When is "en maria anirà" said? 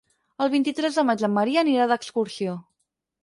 1.27-1.87